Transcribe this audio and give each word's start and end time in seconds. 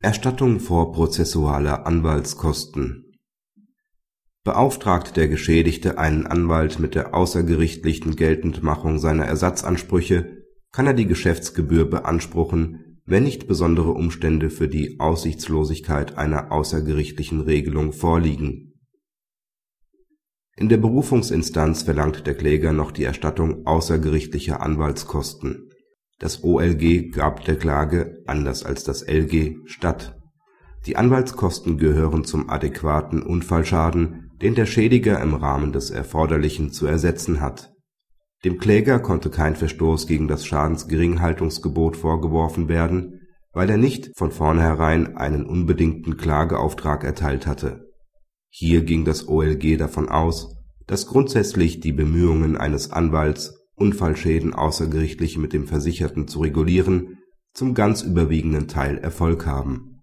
Erstattung 0.00 0.60
vorprozessualer 0.60 1.84
Anwaltskosten 1.84 3.16
Beauftragt 4.44 5.16
der 5.16 5.26
Geschädigte 5.26 5.98
einen 5.98 6.24
Anwalt 6.24 6.78
mit 6.78 6.94
der 6.94 7.14
außergerichtlichen 7.14 8.14
Geltendmachung 8.14 9.00
seiner 9.00 9.24
Ersatzansprüche, 9.24 10.44
kann 10.70 10.86
er 10.86 10.94
die 10.94 11.08
Geschäftsgebühr 11.08 11.90
beanspruchen, 11.90 13.00
wenn 13.06 13.24
nicht 13.24 13.48
besondere 13.48 13.90
Umstände 13.90 14.50
für 14.50 14.68
die 14.68 15.00
Aussichtslosigkeit 15.00 16.16
einer 16.16 16.52
außergerichtlichen 16.52 17.40
Regelung 17.40 17.92
vorliegen. 17.92 18.74
In 20.56 20.68
der 20.68 20.76
Berufungsinstanz 20.76 21.82
verlangt 21.82 22.24
der 22.24 22.36
Kläger 22.36 22.72
noch 22.72 22.92
die 22.92 23.02
Erstattung 23.02 23.66
außergerichtlicher 23.66 24.62
Anwaltskosten. 24.62 25.72
Das 26.18 26.42
OLG 26.42 27.12
gab 27.12 27.44
der 27.44 27.56
Klage, 27.56 28.22
anders 28.26 28.64
als 28.64 28.84
das 28.84 29.02
LG, 29.02 29.56
statt. 29.66 30.16
Die 30.86 30.96
Anwaltskosten 30.96 31.78
gehören 31.78 32.24
zum 32.24 32.50
adäquaten 32.50 33.22
Unfallschaden, 33.22 34.30
den 34.40 34.54
der 34.54 34.66
Schädiger 34.66 35.20
im 35.20 35.34
Rahmen 35.34 35.72
des 35.72 35.90
Erforderlichen 35.90 36.72
zu 36.72 36.86
ersetzen 36.86 37.40
hat. 37.40 37.72
Dem 38.44 38.58
Kläger 38.58 39.00
konnte 39.00 39.30
kein 39.30 39.56
Verstoß 39.56 40.06
gegen 40.06 40.28
das 40.28 40.46
Schadensgeringhaltungsgebot 40.46 41.96
vorgeworfen 41.96 42.68
werden, 42.68 43.20
weil 43.52 43.68
er 43.70 43.78
nicht 43.78 44.10
von 44.16 44.30
vornherein 44.30 45.16
einen 45.16 45.44
unbedingten 45.44 46.16
Klageauftrag 46.16 47.02
erteilt 47.02 47.46
hatte. 47.46 47.88
Hier 48.48 48.82
ging 48.82 49.04
das 49.04 49.28
OLG 49.28 49.76
davon 49.76 50.08
aus, 50.08 50.56
dass 50.86 51.06
grundsätzlich 51.06 51.80
die 51.80 51.92
Bemühungen 51.92 52.56
eines 52.56 52.92
Anwalts, 52.92 53.57
Unfallschäden 53.78 54.54
außergerichtlich 54.54 55.38
mit 55.38 55.52
dem 55.52 55.66
Versicherten 55.66 56.28
zu 56.28 56.40
regulieren, 56.40 57.18
zum 57.54 57.74
ganz 57.74 58.02
überwiegenden 58.02 58.68
Teil 58.68 58.98
Erfolg 58.98 59.46
haben 59.46 59.98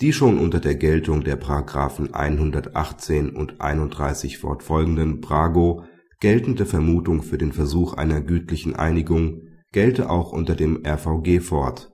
die 0.00 0.12
schon 0.14 0.38
unter 0.38 0.60
der 0.60 0.76
Geltung 0.76 1.24
der§ 1.24 1.40
118 2.12 3.30
und 3.30 3.60
31 3.60 4.38
fortfolgenden 4.38 5.20
BRAGO 5.20 5.84
geltende 6.20 6.66
Vermutung 6.66 7.22
für 7.22 7.38
den 7.38 7.52
Versuch 7.52 7.94
einer 7.94 8.20
gütlichen 8.20 8.74
Einigung 8.74 9.42
gelte 9.72 10.10
auch 10.10 10.32
unter 10.32 10.54
dem 10.54 10.84
RVG 10.84 11.40
fort. 11.40 11.92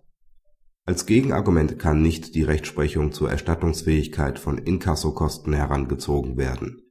Als 0.85 1.07
Gegenargument 1.07 1.81
kann 1.81 2.01
nicht 2.01 2.37
die 2.37 2.45
Rechtsprechung 2.45 3.11
zur 3.11 3.31
Erstattungsfähigkeit 3.31 4.39
von 4.39 4.59
Inkassokosten 4.59 5.53
herangezogen 5.53 6.37
werden. 6.37 6.83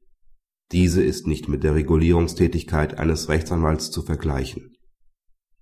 Diese 0.72 1.04
ist 1.04 1.28
nicht 1.28 1.48
mit 1.48 1.64
der 1.64 1.76
Regulierungstätigkeit 1.76 2.98
eines 2.98 3.30
Rechtsanwalts 3.30 3.92
zu 3.92 4.02
vergleichen. 4.02 4.76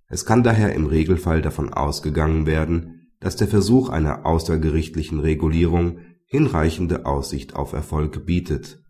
Es 0.08 0.24
kann 0.24 0.42
daher 0.42 0.74
im 0.74 0.86
Regelfall 0.86 1.42
davon 1.42 1.72
ausgegangen 1.72 2.46
werden 2.46 3.04
dass 3.24 3.36
der 3.36 3.48
Versuch 3.48 3.88
einer 3.88 4.26
außergerichtlichen 4.26 5.18
Regulierung 5.18 6.00
hinreichende 6.26 7.06
Aussicht 7.06 7.56
auf 7.56 7.72
Erfolg 7.72 8.26
bietet. 8.26 8.82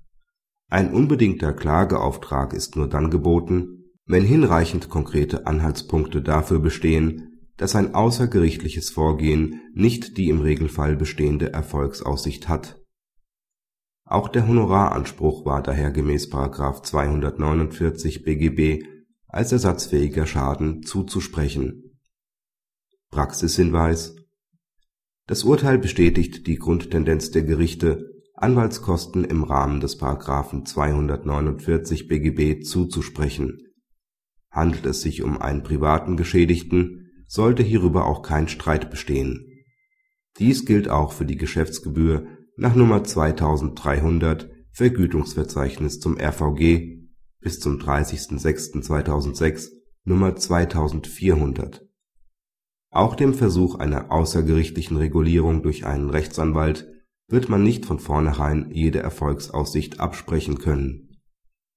Ein 0.69 0.93
unbedingter 0.93 1.53
Klageauftrag 1.53 2.53
ist 2.53 2.75
nur 2.75 2.89
dann 2.89 3.11
geboten, 3.11 3.93
wenn 4.07 4.25
hinreichend 4.25 4.89
konkrete 4.89 5.47
Anhaltspunkte 5.47 6.21
dafür 6.21 6.59
bestehen, 6.59 7.39
dass 7.57 7.77
ein 7.77 7.95
außergerichtliches 7.95 8.91
Vorgehen 8.91 9.61
nicht 9.73 10.17
die 10.19 10.31
im 10.31 10.41
Regelfall 10.41 10.97
bestehende 10.97 11.53
Erfolgsaussicht 11.53 12.49
hat. 12.49 12.83
Auch 14.05 14.29
der 14.29 14.47
Honoraranspruch 14.47 15.45
war 15.45 15.63
daher 15.63 15.91
gemäß§ 15.91 16.31
249 16.83 18.23
BGB 18.23 18.85
als 19.27 19.53
ersatzfähiger 19.53 20.27
Schaden 20.27 20.83
zuzusprechen. 20.83 21.99
Praxishinweis 23.11 24.15
das 25.27 25.43
Urteil 25.43 25.79
bestätigt 25.79 26.47
die 26.47 26.57
Grundtendenz 26.57 27.31
der 27.31 27.45
Gerichte, 27.45 28.11
Anwaltskosten 28.35 29.25
im 29.25 29.43
Rahmen 29.43 29.81
des§ 29.81 29.99
249 30.67 32.09
BGB 32.09 32.63
zuzusprechen. 32.63 33.59
Handelt 34.51 34.85
es 34.85 35.01
sich 35.01 35.23
um 35.23 35.41
einen 35.41 35.63
privaten 35.63 36.19
Geschädigten, 36.19 37.11
sollte 37.27 37.63
hierüber 37.63 38.05
auch 38.05 38.21
kein 38.21 38.49
Streit 38.49 38.91
bestehen. 38.91 39.65
Dies 40.39 40.67
gilt 40.67 40.91
auch 40.91 41.13
für 41.13 41.25
die 41.25 41.39
Geschäftsgebühr 41.39 42.27
nach 42.57 42.75
Nummer 42.75 43.05
2300 43.05 44.51
Vergütungsverzeichnis 44.71 46.01
zum 46.01 46.19
RVG 46.19 46.99
bis 47.41 47.61
zum 47.61 47.79
30.06.2006 47.79 49.71
Nummer 50.05 50.37
2400 50.37 51.85
auch 52.95 53.17
dem 53.17 53.35
Versuch 53.35 53.75
einer 53.75 54.13
außergerichtlichen 54.13 54.97
Regulierung 54.97 55.65
durch 55.65 55.85
einen 55.85 56.11
Rechtsanwalt 56.11 56.87
wird 57.27 57.49
man 57.49 57.65
nicht 57.65 57.87
von 57.87 57.99
vornherein 57.99 58.71
jede 58.71 59.01
Erfolgsaussicht 59.01 59.99
absprechen 59.99 60.59
können. 60.59 61.19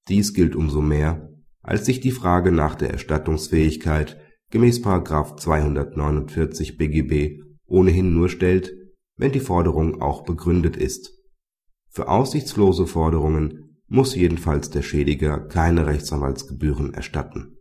Dies 0.09 0.35
gilt 0.35 0.55
umso 0.55 0.79
mehr, 0.79 1.33
als 1.63 1.87
sich 1.87 2.01
die 2.01 2.11
Frage 2.11 2.51
nach 2.51 2.75
der 2.75 2.91
Erstattungsfähigkeit 2.91 4.19
gemäß§ 4.51 4.83
249 5.37 6.77
BGB 6.77 7.41
ohnehin 7.65 8.13
nur 8.13 8.29
stellt, 8.29 8.75
wenn 9.17 9.31
die 9.31 9.39
Forderung 9.39 10.01
auch 10.01 10.23
begründet 10.23 10.77
ist. 10.77 11.11
Für 11.89 12.07
aussichtslose 12.07 12.87
Forderungen 12.87 13.81
muss 13.87 14.15
jedenfalls 14.15 14.69
der 14.69 14.81
Schädiger 14.81 15.39
keine 15.39 15.87
Rechtsanwaltsgebühren 15.87 16.93
erstatten 16.93 17.56